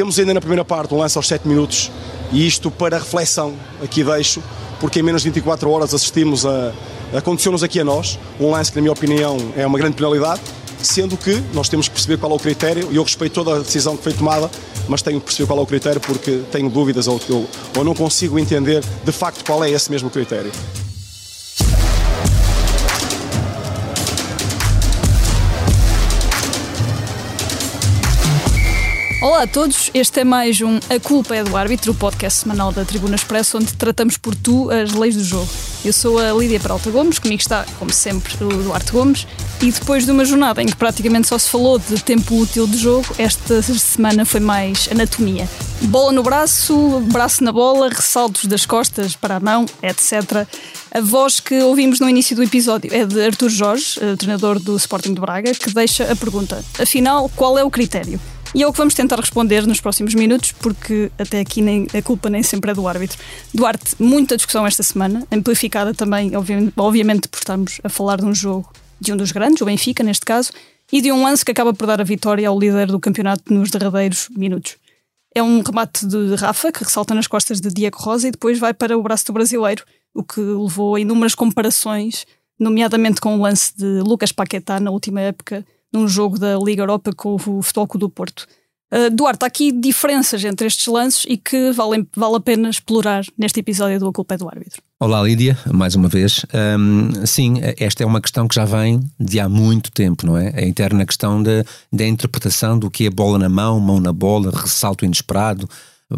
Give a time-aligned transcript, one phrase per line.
[0.00, 1.90] Temos ainda na primeira parte um lance aos 7 minutos
[2.32, 3.52] e isto para reflexão
[3.84, 4.42] aqui deixo,
[4.80, 6.72] porque em menos de 24 horas assistimos a.
[7.12, 10.40] Aconteceu-nos aqui a nós um lance que, na minha opinião, é uma grande penalidade,
[10.82, 13.58] sendo que nós temos que perceber qual é o critério e eu respeito toda a
[13.58, 14.50] decisão que foi tomada,
[14.88, 17.20] mas tenho que perceber qual é o critério porque tenho dúvidas ou,
[17.76, 20.50] ou não consigo entender de facto qual é esse mesmo critério.
[29.20, 32.72] Olá a todos, este é mais um A Culpa é do Árbitro, o podcast semanal
[32.72, 35.46] da Tribuna Expresso, onde tratamos por tu as leis do jogo.
[35.84, 39.26] Eu sou a Lídia Peralta Gomes, comigo está, como sempre, o Duarte Gomes,
[39.60, 42.78] e depois de uma jornada em que praticamente só se falou de tempo útil de
[42.78, 45.46] jogo, esta semana foi mais anatomia.
[45.82, 50.48] Bola no braço, braço na bola, ressaltos das costas para a mão, etc.
[50.90, 54.74] A voz que ouvimos no início do episódio é de Artur Jorge, eh, treinador do
[54.78, 58.18] Sporting de Braga, que deixa a pergunta: afinal, qual é o critério?
[58.54, 62.02] E é o que vamos tentar responder nos próximos minutos, porque até aqui nem, a
[62.02, 63.16] culpa nem sempre é do árbitro.
[63.54, 66.32] Duarte, muita discussão esta semana, amplificada também,
[66.76, 70.26] obviamente, por estarmos a falar de um jogo de um dos grandes, o Benfica neste
[70.26, 70.50] caso,
[70.92, 73.70] e de um lance que acaba por dar a vitória ao líder do campeonato nos
[73.70, 74.76] derradeiros minutos.
[75.32, 78.74] É um remate de Rafa, que ressalta nas costas de Diego Rosa e depois vai
[78.74, 82.26] para o braço do brasileiro, o que levou a inúmeras comparações,
[82.58, 87.12] nomeadamente com o lance de Lucas Paquetá na última época num jogo da Liga Europa
[87.16, 88.46] com o Futebol Clube do Porto.
[88.92, 93.24] Uh, Duarte, há aqui diferenças entre estes lances e que vale, vale a pena explorar
[93.38, 94.82] neste episódio do A Culpa é do Árbitro.
[94.98, 96.44] Olá Lídia, mais uma vez.
[96.52, 100.52] Um, sim, esta é uma questão que já vem de há muito tempo, não é?
[100.56, 104.50] A interna questão da, da interpretação do que é bola na mão, mão na bola,
[104.50, 105.68] ressalto inesperado,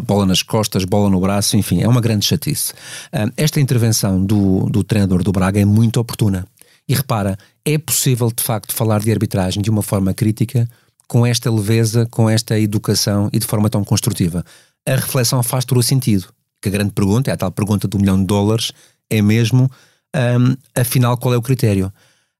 [0.01, 2.73] bola nas costas, bola no braço, enfim, é uma grande chatice.
[3.13, 6.45] Um, esta intervenção do, do treinador do Braga é muito oportuna.
[6.87, 10.69] E repara, é possível de facto falar de arbitragem de uma forma crítica,
[11.07, 14.43] com esta leveza, com esta educação e de forma tão construtiva.
[14.87, 16.27] A reflexão faz todo o sentido.
[16.61, 18.71] Que a grande pergunta, é a tal pergunta do milhão de dólares,
[19.09, 19.69] é mesmo,
[20.15, 21.91] um, afinal, qual é o critério?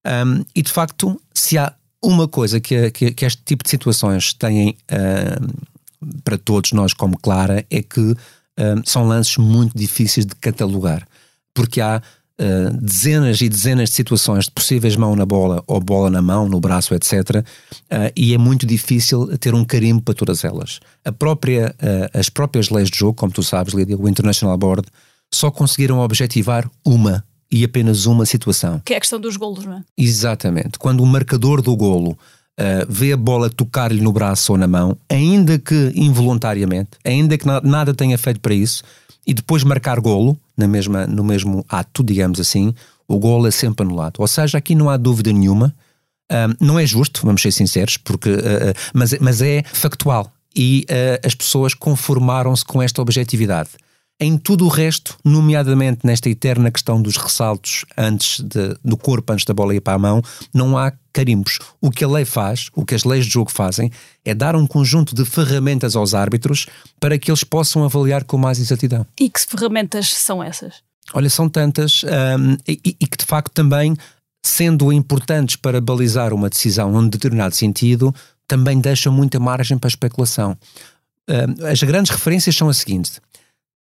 [0.06, 4.34] Um, e de facto, se há uma coisa que, que, que este tipo de situações
[4.34, 4.78] têm
[6.24, 8.16] para todos nós como clara, é que
[8.86, 11.08] são lances muito difíceis de catalogar.
[11.54, 12.02] Porque há
[12.40, 16.48] uh, dezenas e dezenas de situações de possíveis mão na bola ou bola na mão,
[16.48, 17.12] no braço, etc.
[17.12, 17.44] Uh,
[17.90, 20.80] eh, e é muito difícil ter um carimbo para todas elas.
[21.04, 24.88] A própria, uh, as próprias leis de jogo, como tu sabes, Lídia, o International Board,
[25.34, 28.82] só conseguiram objetivar uma e apenas uma situação.
[28.84, 29.84] Que é a questão dos golos, não é?
[29.98, 30.80] Exatamente.
[30.80, 32.18] Quando o marcador do golo
[32.54, 37.48] Uh, vê a bola tocar-lhe no braço ou na mão, ainda que involuntariamente, ainda que
[37.48, 38.84] nada tenha feito para isso,
[39.26, 42.74] e depois marcar golo, na mesma, no mesmo ato, digamos assim,
[43.08, 44.20] o golo é sempre anulado.
[44.20, 45.74] Ou seja, aqui não há dúvida nenhuma,
[46.32, 50.32] um, não é justo, vamos ser sinceros, porque, uh, mas, mas é factual.
[50.56, 53.70] E uh, as pessoas conformaram-se com esta objetividade.
[54.20, 59.44] Em tudo o resto, nomeadamente nesta eterna questão dos ressaltos antes de, do corpo, antes
[59.44, 60.22] da bola ir para a mão,
[60.54, 61.60] não há carimbos.
[61.82, 63.92] O que a lei faz, o que as leis de jogo fazem,
[64.24, 66.68] é dar um conjunto de ferramentas aos árbitros
[67.00, 69.06] para que eles possam avaliar com mais exatidão.
[69.20, 70.76] E que ferramentas são essas?
[71.14, 73.96] Olha, são tantas um, e, e que de facto também,
[74.44, 78.14] sendo importantes para balizar uma decisão num determinado sentido,
[78.48, 80.58] também deixam muita margem para especulação.
[81.30, 83.20] Um, as grandes referências são as seguintes: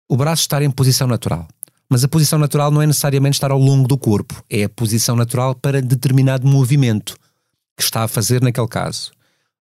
[0.08, 1.48] o braço estar em posição natural.
[1.90, 5.16] Mas a posição natural não é necessariamente estar ao longo do corpo, é a posição
[5.16, 7.16] natural para determinado movimento
[7.78, 9.12] que está a fazer naquele caso.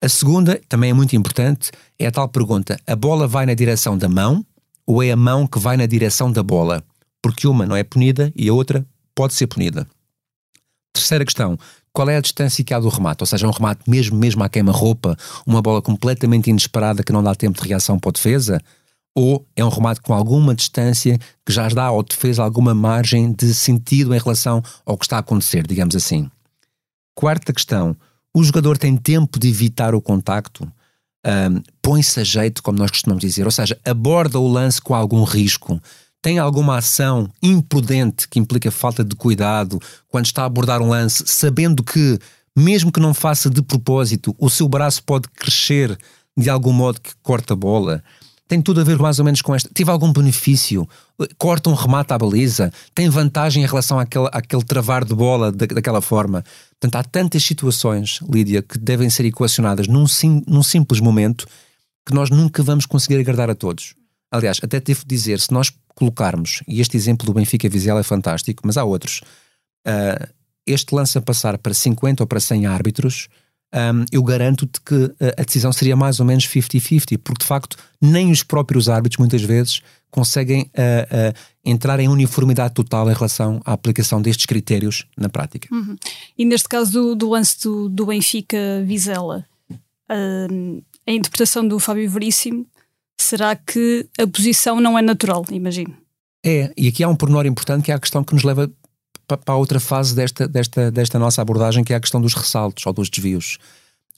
[0.01, 3.97] A segunda, também é muito importante, é a tal pergunta: a bola vai na direção
[3.97, 4.45] da mão
[4.85, 6.83] ou é a mão que vai na direção da bola?
[7.21, 9.85] Porque uma não é punida e a outra pode ser punida.
[10.93, 11.57] Terceira questão:
[11.91, 13.23] qual é a distância que há do remate?
[13.23, 17.35] Ou seja, um remate mesmo, mesmo à queima-roupa, uma bola completamente inesperada que não dá
[17.35, 18.61] tempo de reação para a defesa?
[19.15, 23.53] Ou é um remate com alguma distância que já dá ao defesa alguma margem de
[23.53, 26.29] sentido em relação ao que está a acontecer, digamos assim?
[27.15, 27.95] Quarta questão:
[28.33, 30.71] o jogador tem tempo de evitar o contacto?
[31.25, 35.23] Um, Põe-se a jeito, como nós costumamos dizer, ou seja, aborda o lance com algum
[35.23, 35.81] risco.
[36.21, 41.23] Tem alguma ação imprudente que implica falta de cuidado quando está a abordar um lance,
[41.25, 42.19] sabendo que,
[42.55, 45.97] mesmo que não faça de propósito, o seu braço pode crescer
[46.37, 48.03] de algum modo que corta a bola?
[48.49, 49.69] Tem tudo a ver mais ou menos com esta.
[49.71, 50.89] Tive algum benefício?
[51.37, 52.73] Corta um remate à baliza?
[52.95, 56.43] Tem vantagem em relação àquele, àquele travar de bola da, daquela forma?
[56.71, 61.45] Portanto, há tantas situações, Lídia, que devem ser equacionadas num, sim, num simples momento
[62.03, 63.93] que nós nunca vamos conseguir agradar a todos.
[64.31, 68.63] Aliás, até devo dizer, se nós colocarmos, e este exemplo do Benfica Vizela é fantástico,
[68.65, 69.21] mas há outros,
[69.87, 70.27] uh,
[70.65, 73.27] este lance a passar para 50 ou para 100 árbitros,
[73.73, 78.31] um, eu garanto-te que a decisão seria mais ou menos 50-50, porque de facto nem
[78.31, 79.81] os próprios árbitros muitas vezes
[80.11, 81.33] conseguem uh, uh,
[81.63, 85.67] entrar em uniformidade total em relação à aplicação destes critérios na prática.
[85.71, 85.95] Uhum.
[86.37, 92.65] E neste caso do, do lance do, do Benfica-Vizela, uh, a interpretação do Fábio Veríssimo,
[93.19, 95.95] será que a posição não é natural, imagino?
[96.43, 98.71] É, e aqui há um pormenor importante que é a questão que nos leva
[99.37, 102.93] para outra fase desta, desta, desta nossa abordagem, que é a questão dos ressaltos ou
[102.93, 103.57] dos desvios.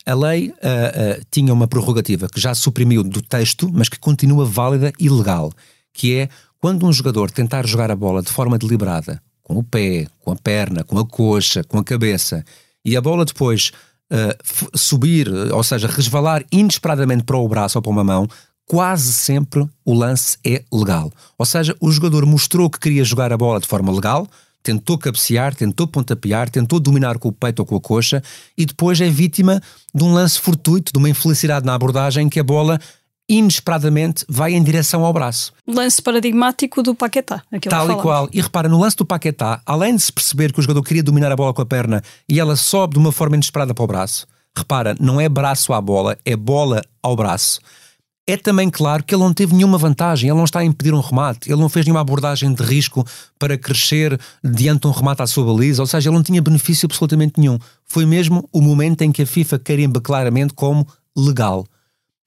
[0.06, 4.46] A lei uh, uh, tinha uma prerrogativa que já suprimiu do texto, mas que continua
[4.46, 5.52] válida e legal,
[5.94, 6.30] que é
[6.60, 10.36] quando um jogador tentar jogar a bola de forma deliberada, com o pé, com a
[10.36, 12.44] perna, com a coxa, com a cabeça,
[12.84, 13.72] e a bola depois
[14.12, 18.28] uh, subir, ou seja, resvalar inesperadamente para o braço ou para uma mão,
[18.66, 21.12] quase sempre o lance é legal.
[21.38, 24.28] Ou seja, o jogador mostrou que queria jogar a bola de forma legal,
[24.64, 28.24] tentou cabecear, tentou pontapear, tentou dominar com o peito ou com a coxa
[28.58, 29.62] e depois é vítima
[29.94, 32.80] de um lance fortuito, de uma infelicidade na abordagem que a bola
[33.28, 35.54] inesperadamente vai em direção ao braço.
[35.66, 37.42] Lance paradigmático do Paquetá.
[37.70, 38.30] Tal e qual.
[38.34, 41.32] E repara, no lance do Paquetá, além de se perceber que o jogador queria dominar
[41.32, 44.28] a bola com a perna e ela sobe de uma forma inesperada para o braço,
[44.56, 47.62] repara, não é braço à bola, é bola ao braço
[48.32, 51.02] é também claro que ele não teve nenhuma vantagem, ele não está a impedir um
[51.02, 53.06] remate, ele não fez nenhuma abordagem de risco
[53.38, 56.86] para crescer diante de um remate à sua baliza, ou seja, ele não tinha benefício
[56.86, 57.60] absolutamente nenhum.
[57.86, 61.66] Foi mesmo o momento em que a FIFA carimba claramente como legal.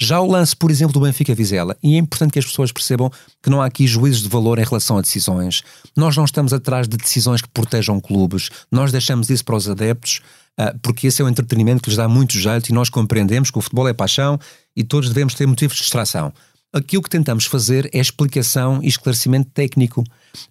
[0.01, 3.11] Já o lance, por exemplo, do Benfica Vizela, e é importante que as pessoas percebam
[3.41, 5.62] que não há aqui juízos de valor em relação a decisões.
[5.97, 10.21] Nós não estamos atrás de decisões que protejam clubes, nós deixamos isso para os adeptos,
[10.83, 13.61] porque esse é o entretenimento que lhes dá muito jeito e nós compreendemos que o
[13.61, 14.39] futebol é paixão
[14.77, 16.33] e todos devemos ter motivos de distração.
[16.73, 20.03] Aqui o que tentamos fazer é explicação e esclarecimento técnico.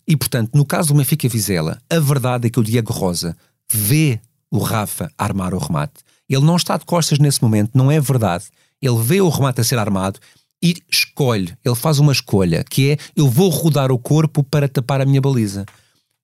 [0.08, 3.36] E, portanto, no caso do Benfica Vizela, a verdade é que o Diego Rosa
[3.70, 6.02] vê o Rafa armar o remate.
[6.30, 8.46] Ele não está de costas nesse momento, não é verdade.
[8.82, 10.20] Ele vê o remate a ser armado
[10.64, 15.02] e escolhe, ele faz uma escolha, que é eu vou rodar o corpo para tapar
[15.02, 15.66] a minha baliza.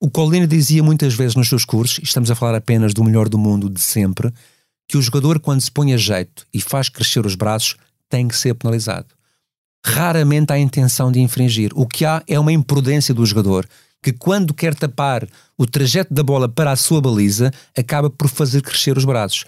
[0.01, 3.27] O Colina dizia muitas vezes nos seus cursos, e estamos a falar apenas do melhor
[3.27, 4.31] do mundo de sempre,
[4.87, 7.75] que o jogador, quando se põe a jeito e faz crescer os braços,
[8.07, 9.07] tem que ser penalizado.
[9.85, 11.71] Raramente há intenção de infringir.
[11.75, 13.67] O que há é uma imprudência do jogador,
[14.01, 18.61] que quando quer tapar o trajeto da bola para a sua baliza, acaba por fazer
[18.61, 19.43] crescer os braços.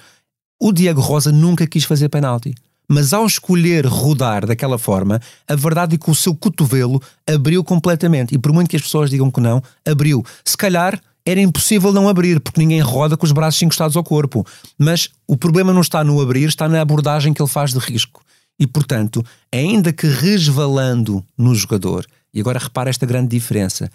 [0.60, 2.54] O Diego Rosa nunca quis fazer penalti
[2.92, 8.36] mas ao escolher rodar daquela forma, a verdade é que o seu cotovelo abriu completamente.
[8.36, 10.26] E por muito que as pessoas digam que não, abriu.
[10.44, 14.46] Se calhar era impossível não abrir, porque ninguém roda com os braços encostados ao corpo.
[14.78, 18.22] Mas o problema não está no abrir, está na abordagem que ele faz de risco.
[18.60, 19.24] E portanto,
[19.54, 23.90] ainda que resvalando no jogador, e agora repara esta grande diferença: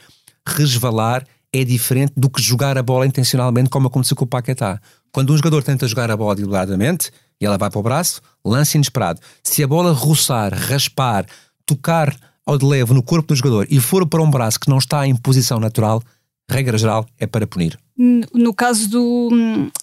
[0.49, 1.23] resvalar
[1.53, 4.81] é diferente do que jogar a bola intencionalmente, como aconteceu com o Paquetá.
[5.13, 7.11] Quando um jogador tenta jogar a bola deliberadamente,
[7.41, 9.21] e ela vai para o braço, lance inesperado.
[9.43, 11.27] Se a bola roçar, raspar,
[11.65, 14.79] tocar ao de leve no corpo do jogador e for para um braço que não
[14.79, 16.03] está em posição natural,
[16.49, 17.79] regra geral é para punir.
[18.33, 19.31] No caso do,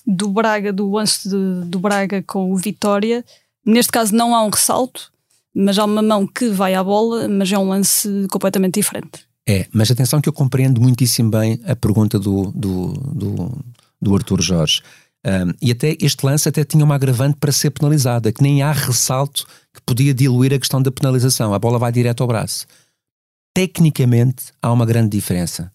[0.06, 3.26] do Braga, do lance do Braga com o Vitória,
[3.66, 5.12] neste caso não há um ressalto,
[5.54, 9.26] mas há uma mão que vai à bola, mas é um lance completamente diferente.
[9.48, 13.66] É, mas atenção que eu compreendo muitíssimo bem a pergunta do, do, do,
[14.02, 14.82] do Arthur Jorge.
[15.26, 18.72] Um, e até este lance até tinha uma agravante para ser penalizada, que nem há
[18.72, 21.54] ressalto que podia diluir a questão da penalização.
[21.54, 22.68] A bola vai direto ao braço.
[23.54, 25.72] Tecnicamente há uma grande diferença.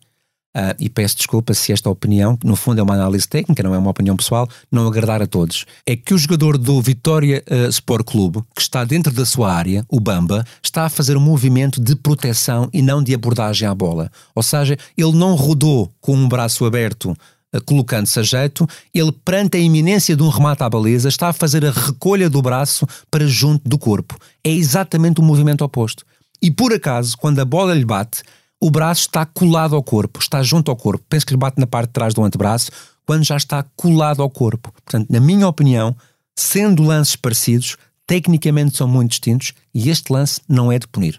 [0.56, 3.74] Uh, e peço desculpa se esta opinião, que no fundo é uma análise técnica, não
[3.74, 5.64] é uma opinião pessoal, não agradar a todos.
[5.86, 9.84] É que o jogador do Vitória uh, Sport Clube, que está dentro da sua área,
[9.88, 14.10] o Bamba, está a fazer um movimento de proteção e não de abordagem à bola.
[14.34, 17.16] Ou seja, ele não rodou com um braço aberto
[17.64, 21.64] colocando-se a jeito, ele, perante a iminência de um remate à baliza, está a fazer
[21.64, 24.16] a recolha do braço para junto do corpo.
[24.44, 26.04] É exatamente o movimento oposto.
[26.42, 28.22] E por acaso, quando a bola lhe bate,
[28.60, 31.04] o braço está colado ao corpo, está junto ao corpo.
[31.08, 32.70] Penso que lhe bate na parte de trás do antebraço,
[33.06, 34.72] quando já está colado ao corpo.
[34.84, 35.96] Portanto, na minha opinião,
[36.36, 37.76] sendo lances parecidos,
[38.06, 41.18] tecnicamente são muito distintos e este lance não é de punir.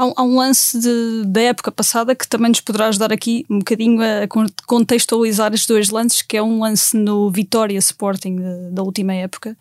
[0.00, 3.58] Há, há um lance de, da época passada que também nos poderá ajudar aqui um
[3.58, 4.26] bocadinho a
[4.66, 9.54] contextualizar estes dois lances, que é um lance no Vitória Sporting de, da última época,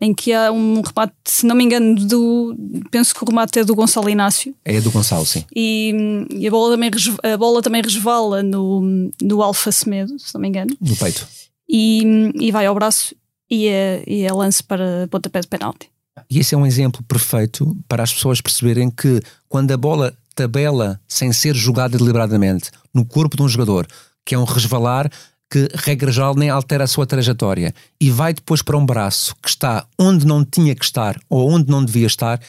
[0.00, 2.56] em que há um remate, se não me engano, do.
[2.90, 4.52] Penso que o remate é do Gonçalo Inácio.
[4.64, 5.44] É do Gonçalo, sim.
[5.54, 5.94] E,
[6.32, 6.90] e a, bola também,
[7.22, 10.76] a bola também resvala no, no Alfa Semedo, se não me engano.
[10.80, 11.26] No peito.
[11.68, 13.14] E, e vai ao braço
[13.48, 15.88] e é, e é lance para pontapé de penalti.
[16.30, 21.00] E esse é um exemplo perfeito para as pessoas perceberem que quando a bola tabela
[21.08, 23.86] sem ser jogada deliberadamente no corpo de um jogador,
[24.24, 25.10] que é um resvalar,
[25.50, 29.48] que, regra geral, nem altera a sua trajetória e vai depois para um braço que
[29.48, 32.40] está onde não tinha que estar ou onde não devia estar,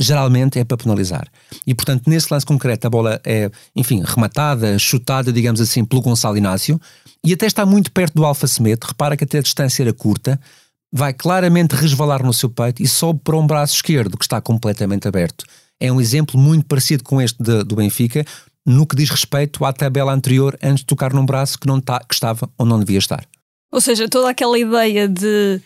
[0.00, 1.26] geralmente é para penalizar.
[1.66, 6.36] E, portanto, nesse lance concreto, a bola é, enfim, rematada, chutada, digamos assim, pelo Gonçalo
[6.36, 6.80] Inácio
[7.24, 8.86] e até está muito perto do Alfa Semedo.
[8.86, 10.40] Repara que até a distância era curta,
[10.92, 15.06] vai claramente resvalar no seu peito e sobe para um braço esquerdo que está completamente
[15.06, 15.44] aberto.
[15.78, 18.24] É um exemplo muito parecido com este de, do Benfica,
[18.64, 22.00] no que diz respeito à tabela anterior antes de tocar num braço que, não tá,
[22.00, 23.24] que estava ou não devia estar.
[23.70, 25.60] Ou seja, toda aquela ideia de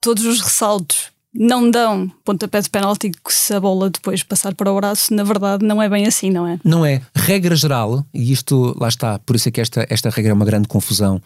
[0.00, 4.76] todos os ressaltos não dão pontapé de penalti se a bola depois passar para o
[4.76, 6.58] braço, na verdade não é bem assim, não é?
[6.64, 7.02] Não é.
[7.14, 10.44] Regra geral, e isto lá está, por isso é que esta, esta regra é uma
[10.44, 11.20] grande confusão,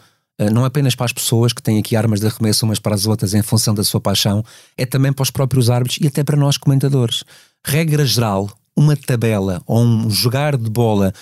[0.48, 3.34] não apenas para as pessoas que têm aqui armas de arremesso umas para as outras
[3.34, 4.44] em função da sua paixão,
[4.76, 7.24] é também para os próprios árbitros e até para nós comentadores.
[7.66, 11.12] Regra geral, uma tabela ou um jogar de bola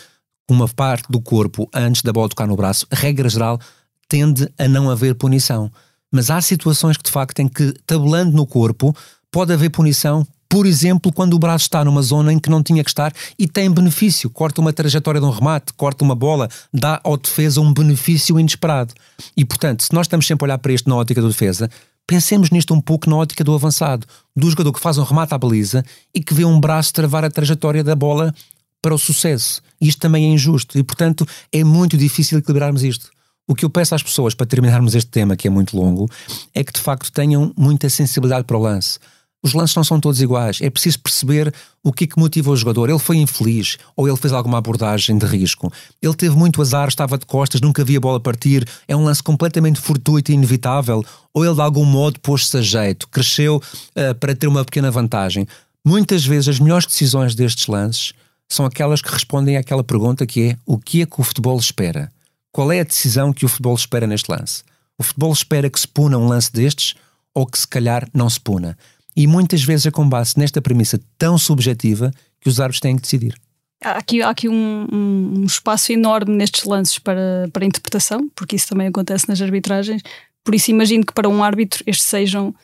[0.51, 3.61] uma parte do corpo antes da bola tocar no braço, regra geral,
[4.09, 5.71] tende a não haver punição.
[6.11, 8.97] Mas há situações que de facto em que, tabelando no corpo,
[9.31, 12.83] pode haver punição, por exemplo, quando o braço está numa zona em que não tinha
[12.83, 17.01] que estar e tem benefício, corta uma trajetória de um remate, corta uma bola, dá
[17.05, 18.95] ao defesa um benefício inesperado.
[19.37, 21.69] E portanto, se nós estamos sempre a olhar para isto na ótica do defesa,
[22.09, 25.37] Pensemos nisto um pouco na ótica do avançado, do jogador que faz um remate à
[25.37, 28.35] baliza e que vê um braço travar a trajetória da bola
[28.81, 29.61] para o sucesso.
[29.79, 33.11] Isto também é injusto e, portanto, é muito difícil equilibrarmos isto.
[33.47, 36.09] O que eu peço às pessoas para terminarmos este tema, que é muito longo,
[36.55, 38.99] é que de facto tenham muita sensibilidade para o lance
[39.43, 40.59] os lances não são todos iguais.
[40.61, 42.91] É preciso perceber o que é que motiva o jogador.
[42.91, 45.73] Ele foi infeliz ou ele fez alguma abordagem de risco.
[46.03, 48.69] Ele teve muito azar, estava de costas, nunca via a bola partir.
[48.87, 51.05] É um lance completamente fortuito e inevitável.
[51.33, 55.47] Ou ele de algum modo pôs-se a jeito, cresceu uh, para ter uma pequena vantagem.
[55.85, 58.13] Muitas vezes as melhores decisões destes lances
[58.49, 62.11] são aquelas que respondem àquela pergunta que é o que é que o futebol espera?
[62.51, 64.65] Qual é a decisão que o futebol espera neste lance?
[64.99, 66.95] O futebol espera que se puna um lance destes
[67.33, 68.77] ou que se calhar não se puna?
[69.19, 73.03] E muitas vezes é com base nesta premissa tão subjetiva que os árbitros têm que
[73.03, 73.35] decidir.
[73.83, 78.69] Há aqui, há aqui um, um, espaço enorme nestes lances para, para interpretação, porque isso
[78.69, 80.03] também acontece nas arbitragens.
[80.45, 82.55] Por isso, imagino que para um árbitro estes sejam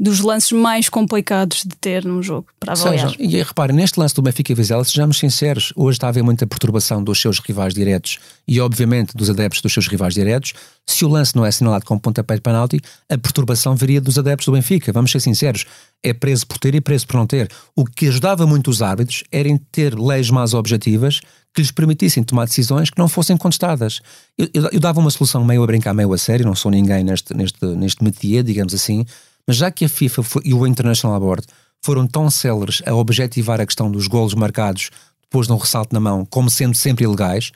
[0.00, 3.10] dos lances mais complicados de ter num jogo para avaliar.
[3.10, 6.22] Sejam, e reparem, neste lance do Benfica e Vizela, sejamos sinceros, hoje está a haver
[6.22, 10.54] muita perturbação dos seus rivais diretos e, obviamente, dos adeptos dos seus rivais diretos.
[10.86, 12.80] Se o lance não é assinalado com pontapé de penalti,
[13.10, 14.90] a perturbação viria dos adeptos do Benfica.
[14.90, 15.66] Vamos ser sinceros,
[16.02, 17.50] é preso por ter e preso por não ter.
[17.76, 21.20] O que ajudava muito os árbitros era em ter leis mais objetivas
[21.52, 24.00] que lhes permitissem tomar decisões que não fossem contestadas.
[24.38, 27.04] Eu, eu, eu dava uma solução meio a brincar, meio a sério, não sou ninguém
[27.04, 29.04] neste, neste, neste métier, digamos assim,
[29.50, 31.44] mas já que a FIFA e o International Board
[31.82, 34.90] foram tão céleres a objetivar a questão dos golos marcados
[35.22, 37.50] depois de um ressalto na mão como sendo sempre ilegais,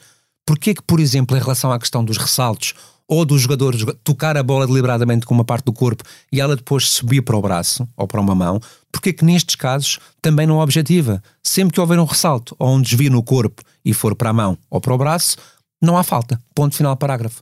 [0.45, 2.73] porquê que, por exemplo, em relação à questão dos ressaltos
[3.07, 6.89] ou dos jogadores tocar a bola deliberadamente com uma parte do corpo e ela depois
[6.89, 8.59] subir para o braço ou para uma mão,
[8.91, 11.23] porque que nestes casos também não objetiva?
[11.41, 14.57] Sempre que houver um ressalto ou um desvio no corpo e for para a mão
[14.69, 15.37] ou para o braço,
[15.81, 16.41] não há falta.
[16.53, 17.41] Ponto final, parágrafo.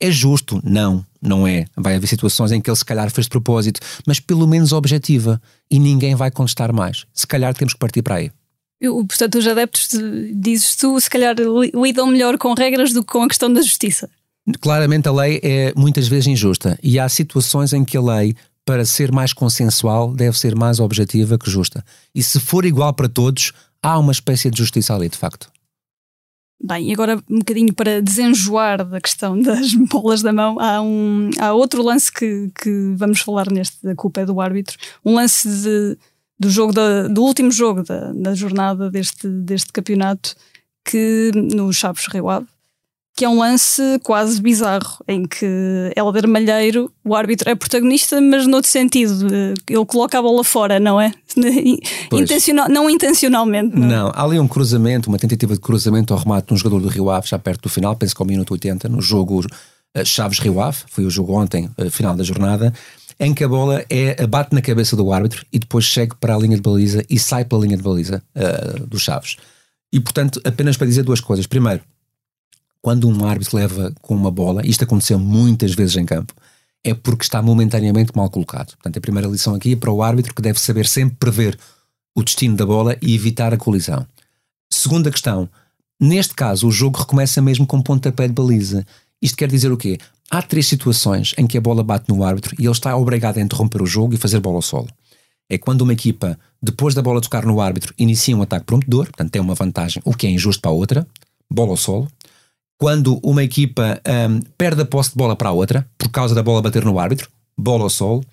[0.00, 0.60] É justo?
[0.62, 1.66] Não, não é.
[1.76, 5.40] Vai haver situações em que ele se calhar fez de propósito, mas pelo menos objetiva
[5.70, 7.04] e ninguém vai contestar mais.
[7.12, 8.30] Se calhar temos que partir para aí.
[8.80, 9.88] Eu, portanto, os adeptos,
[10.32, 11.34] dizes tu, se calhar
[11.74, 14.08] lidam melhor com regras do que com a questão da justiça.
[14.60, 18.84] Claramente a lei é muitas vezes injusta e há situações em que a lei, para
[18.84, 21.84] ser mais consensual, deve ser mais objetiva que justa.
[22.14, 23.52] E se for igual para todos,
[23.82, 25.50] há uma espécie de justiça ali, de facto.
[26.60, 31.30] Bem, e agora um bocadinho para desenjoar da questão das bolas da mão, há, um,
[31.38, 35.48] há outro lance que, que vamos falar neste, da culpa é do árbitro, um lance
[35.48, 35.96] de,
[36.38, 40.34] do jogo da, do último jogo da, da jornada deste, deste campeonato
[40.84, 42.46] que no Chaves Rio Ave,
[43.18, 45.44] que é um lance quase bizarro, em que
[45.96, 49.26] Helder Malheiro, o árbitro, é protagonista, mas noutro sentido.
[49.68, 51.12] Ele coloca a bola fora, não é?
[52.12, 53.76] Intencional, não intencionalmente.
[53.76, 53.88] Não.
[53.88, 56.86] não, há ali um cruzamento, uma tentativa de cruzamento ao remate de um jogador do
[56.86, 60.60] Rio Ave, já perto do final, penso que ao minuto 80, no jogo uh, Chaves-Rio
[60.60, 62.72] Ave, foi o jogo ontem, uh, final da jornada,
[63.18, 66.38] em que a bola é, bate na cabeça do árbitro e depois chega para a
[66.38, 69.38] linha de baliza e sai pela linha de baliza uh, do Chaves.
[69.92, 71.48] E portanto, apenas para dizer duas coisas.
[71.48, 71.82] Primeiro,
[72.80, 76.32] quando um árbitro leva com uma bola, isto aconteceu muitas vezes em campo,
[76.84, 78.68] é porque está momentaneamente mal colocado.
[78.76, 81.58] Portanto, a primeira lição aqui é para o árbitro que deve saber sempre prever
[82.14, 84.06] o destino da bola e evitar a colisão.
[84.70, 85.48] Segunda questão,
[86.00, 88.86] neste caso o jogo recomeça mesmo com pontapé de baliza.
[89.20, 89.98] Isto quer dizer o quê?
[90.30, 93.40] Há três situações em que a bola bate no árbitro e ele está obrigado a
[93.40, 94.88] interromper o jogo e fazer bola ao solo.
[95.48, 99.30] É quando uma equipa, depois da bola tocar no árbitro, inicia um ataque prometedor, portanto
[99.30, 101.06] tem uma vantagem, o que é injusto para a outra,
[101.50, 102.08] bola ao solo.
[102.78, 106.42] Quando uma equipa um, perde a posse de bola para a outra, por causa da
[106.42, 108.24] bola bater no árbitro, bola ao sol,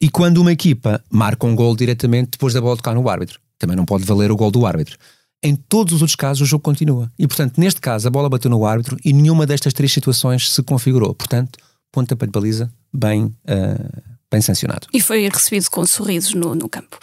[0.00, 3.38] e quando uma equipa marca um gol diretamente depois da bola tocar no árbitro.
[3.58, 4.98] Também não pode valer o gol do árbitro.
[5.44, 7.12] Em todos os outros casos, o jogo continua.
[7.18, 10.62] E, portanto, neste caso, a bola bateu no árbitro e nenhuma destas três situações se
[10.62, 11.14] configurou.
[11.14, 11.58] Portanto,
[11.92, 14.88] ponta para de baliza, bem, uh, bem sancionado.
[14.92, 16.98] E foi recebido com sorrisos no, no campo.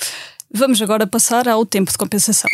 [0.53, 2.49] Vamos agora passar ao tempo de compensação.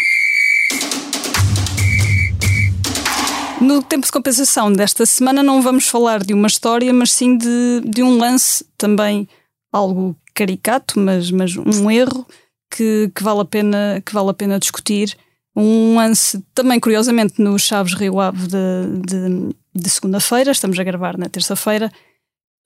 [3.66, 7.82] No tempo de compensação desta semana não vamos falar de uma história, mas sim de,
[7.84, 9.28] de um lance também
[9.74, 12.28] algo caricato, mas, mas um erro
[12.70, 15.18] que, que, vale a pena, que vale a pena discutir.
[15.56, 21.18] Um lance também, curiosamente, no Chaves Rio Ave de, de, de segunda-feira, estamos a gravar
[21.18, 21.92] na terça-feira,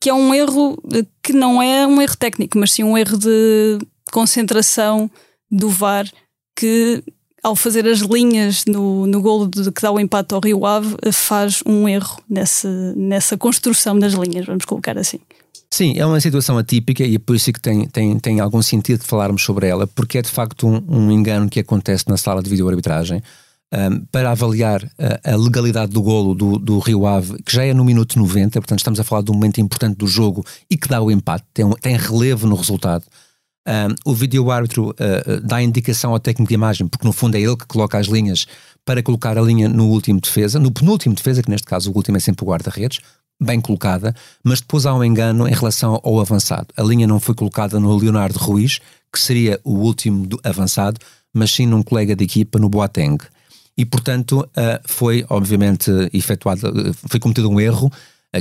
[0.01, 0.77] que é um erro
[1.23, 3.79] que não é um erro técnico, mas sim um erro de
[4.11, 5.09] concentração
[5.49, 6.11] do VAR
[6.57, 7.01] que
[7.43, 10.95] ao fazer as linhas no, no golo de, que dá o empate ao Rio Ave,
[11.11, 15.19] faz um erro nessa, nessa construção das linhas, vamos colocar assim.
[15.71, 19.03] Sim, é uma situação atípica e é por isso que tem, tem, tem algum sentido
[19.03, 22.49] falarmos sobre ela, porque é de facto um, um engano que acontece na sala de
[22.49, 23.21] vídeo-arbitragem
[23.71, 27.73] um, para avaliar a, a, legalidade do golo do, do Rio Ave, que já é
[27.73, 30.87] no minuto 90, portanto estamos a falar de um momento importante do jogo e que
[30.87, 33.05] dá o empate, tem, tem relevo no resultado.
[33.67, 37.55] Um, o vídeo-árbitro uh, dá indicação ao técnico de imagem, porque no fundo é ele
[37.55, 38.47] que coloca as linhas
[38.83, 42.17] para colocar a linha no último defesa, no penúltimo defesa, que neste caso o último
[42.17, 42.99] é sempre o guarda-redes,
[43.41, 46.67] bem colocada, mas depois há um engano em relação ao avançado.
[46.75, 48.79] A linha não foi colocada no Leonardo Ruiz,
[49.11, 50.99] que seria o último avançado,
[51.33, 53.17] mas sim num colega de equipa, no Boateng.
[53.77, 57.91] E, portanto, uh, foi, obviamente, efetuado, foi cometido um erro,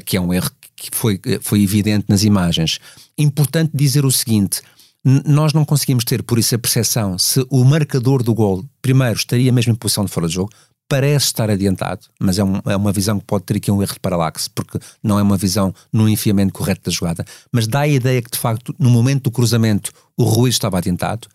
[0.04, 2.78] que é um erro que foi, foi evidente nas imagens.
[3.16, 4.62] Importante dizer o seguinte:
[5.04, 9.52] nós não conseguimos ter por isso a percepção se o marcador do gol, primeiro, estaria
[9.52, 10.50] mesmo em posição de fora de jogo,
[10.88, 13.92] parece estar adiantado, mas é, um, é, uma visão que pode ter aqui um erro
[13.92, 17.88] de paralaxe, porque não é uma visão no enfiamento correto da jogada, mas dá a
[17.88, 21.28] ideia que de facto no momento do cruzamento o Ruiz estava adiantado.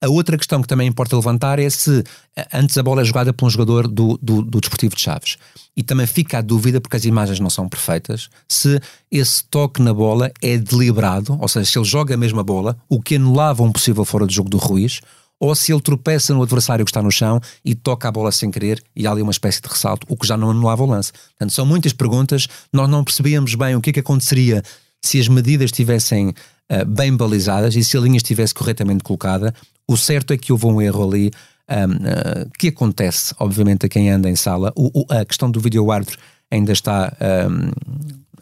[0.00, 2.04] A outra questão que também importa levantar é se
[2.52, 5.36] antes a bola é jogada por um jogador do, do, do Desportivo de Chaves.
[5.76, 8.80] E também fica a dúvida, porque as imagens não são perfeitas, se
[9.10, 13.00] esse toque na bola é deliberado, ou seja, se ele joga a mesma bola, o
[13.00, 15.00] que anulava um possível fora de jogo do Ruiz,
[15.40, 18.50] ou se ele tropeça no adversário que está no chão e toca a bola sem
[18.50, 21.12] querer e há ali uma espécie de ressalto, o que já não anulava o lance.
[21.12, 24.62] Portanto, são muitas perguntas, nós não percebíamos bem o que é que aconteceria
[25.00, 29.54] se as medidas estivessem uh, bem balizadas e se a linha estivesse corretamente colocada,
[29.88, 31.30] o certo é que houve um erro ali
[31.68, 34.72] um, uh, que acontece, obviamente, a quem anda em sala.
[34.76, 36.18] O, o, a questão do vídeo-árbitro
[36.50, 37.12] ainda está
[37.50, 37.70] um,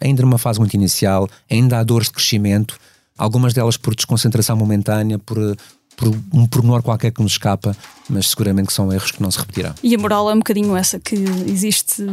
[0.01, 2.77] ainda numa fase muito inicial, ainda há dores de crescimento,
[3.17, 5.37] algumas delas por desconcentração momentânea, por,
[5.95, 7.75] por um pormenor qualquer que nos escapa,
[8.09, 9.73] mas seguramente que são erros que não se repetirão.
[9.81, 11.15] E a moral é um bocadinho essa, que
[11.47, 12.05] existe,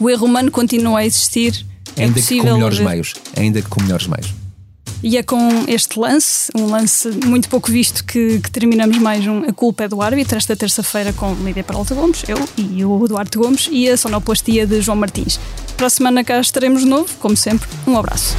[0.00, 1.64] o erro humano continua a existir.
[1.96, 4.34] É ainda é que com melhores meios, ainda que com melhores meios.
[5.02, 9.44] E é com este lance, um lance muito pouco visto, que, que terminamos mais um
[9.44, 13.38] A Culpa é do Árbitro, esta terça-feira com Lídia Peralta Gomes, eu e o Duarte
[13.38, 15.38] Gomes, e a sonoplastia de João Martins.
[15.76, 17.68] Para a semana cá estaremos de novo, como sempre.
[17.86, 18.36] Um abraço.